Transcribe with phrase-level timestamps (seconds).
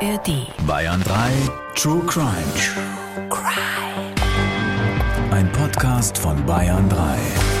[0.00, 0.46] ARD.
[0.64, 1.32] Bayern 3
[1.74, 2.44] True Crime.
[2.54, 4.14] True Crime.
[5.32, 7.57] Ein Podcast von Bayern 3.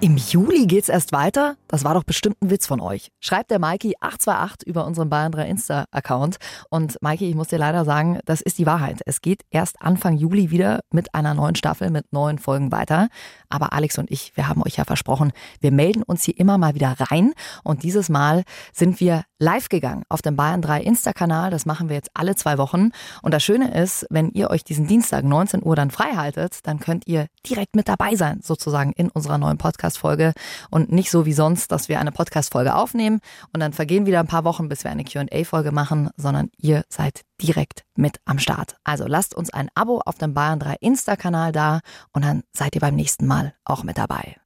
[0.00, 1.56] Im Juli geht's erst weiter?
[1.66, 3.10] Das war doch bestimmt ein Witz von euch.
[3.18, 6.36] Schreibt der Mikey 828 über unseren Bayern 3 Insta-Account.
[6.70, 9.00] Und Mikey, ich muss dir leider sagen, das ist die Wahrheit.
[9.06, 13.08] Es geht erst Anfang Juli wieder mit einer neuen Staffel, mit neuen Folgen weiter.
[13.48, 16.76] Aber Alex und ich, wir haben euch ja versprochen, wir melden uns hier immer mal
[16.76, 17.32] wieder rein.
[17.64, 21.50] Und dieses Mal sind wir live gegangen auf dem Bayern 3 Insta-Kanal.
[21.50, 22.90] Das machen wir jetzt alle zwei Wochen.
[23.22, 26.78] Und das Schöne ist, wenn ihr euch diesen Dienstag 19 Uhr dann frei haltet, dann
[26.78, 30.32] könnt ihr direkt mit dabei sein, sozusagen in unserer neuen Podcast Podcast-Folge
[30.70, 33.20] und nicht so wie sonst, dass wir eine Podcast-Folge aufnehmen
[33.52, 37.22] und dann vergehen wieder ein paar Wochen, bis wir eine QA-Folge machen, sondern ihr seid
[37.40, 38.76] direkt mit am Start.
[38.84, 41.80] Also lasst uns ein Abo auf dem Bayern 3 Insta-Kanal da
[42.12, 44.36] und dann seid ihr beim nächsten Mal auch mit dabei.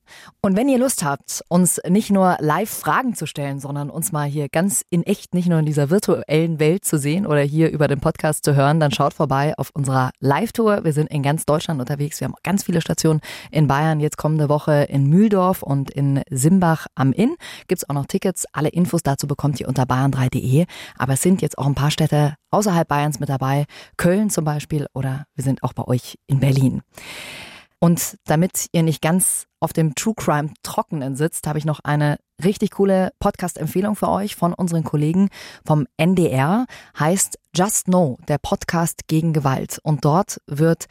[0.40, 4.26] Und wenn ihr Lust habt, uns nicht nur live Fragen zu stellen, sondern uns mal
[4.26, 7.88] hier ganz in echt, nicht nur in dieser virtuellen Welt zu sehen oder hier über
[7.88, 10.84] den Podcast zu hören, dann schaut vorbei auf unserer Live-Tour.
[10.84, 12.20] Wir sind in ganz Deutschland unterwegs.
[12.20, 14.00] Wir haben ganz viele Stationen in Bayern.
[14.00, 17.36] Jetzt kommende Woche in Mühldorf und in Simbach am Inn.
[17.68, 18.46] Gibt's auch noch Tickets.
[18.52, 20.66] Alle Infos dazu bekommt ihr unter bayern3.de.
[20.98, 23.66] Aber es sind jetzt auch ein paar Städte außerhalb Bayerns mit dabei.
[23.96, 26.82] Köln zum Beispiel oder wir sind auch bei euch in Berlin.
[27.78, 32.18] Und damit ihr nicht ganz auf dem True Crime Trockenen sitzt, habe ich noch eine
[32.44, 35.28] richtig coole Podcast-Empfehlung für euch von unseren Kollegen
[35.64, 36.66] vom NDR.
[36.98, 39.78] Heißt Just Know, der Podcast gegen Gewalt.
[39.82, 40.86] Und dort wird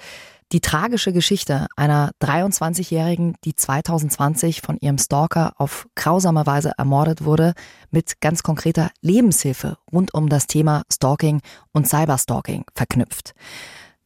[0.52, 7.54] die tragische Geschichte einer 23-Jährigen, die 2020 von ihrem Stalker auf grausame Weise ermordet wurde,
[7.90, 13.34] mit ganz konkreter Lebenshilfe rund um das Thema Stalking und Cyberstalking verknüpft.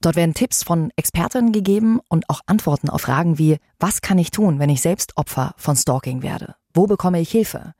[0.01, 4.31] Dort werden Tipps von Expertinnen gegeben und auch Antworten auf Fragen wie, was kann ich
[4.31, 6.55] tun, wenn ich selbst Opfer von Stalking werde?
[6.73, 7.73] Wo bekomme ich Hilfe?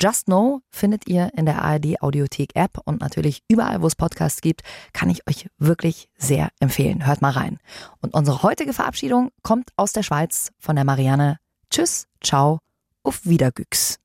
[0.00, 4.40] Just Know findet ihr in der ARD Audiothek App und natürlich überall, wo es Podcasts
[4.40, 7.06] gibt, kann ich euch wirklich sehr empfehlen.
[7.06, 7.58] Hört mal rein.
[8.00, 11.38] Und unsere heutige Verabschiedung kommt aus der Schweiz von der Marianne.
[11.70, 12.58] Tschüss, ciao,
[13.04, 13.98] auf Wiedergüchs.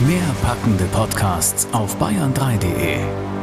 [0.00, 3.37] Mehr packende Podcasts auf bayern3.de